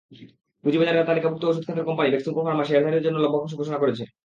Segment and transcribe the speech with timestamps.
[0.63, 4.03] পুঁজিবাজারে তালিকাভুক্ত ওষুধ খাতের কোম্পানি বেক্সিমকো ফার্মা শেয়ারধারীদের জন্য লভ্যাংশ ঘোষণা করেছে।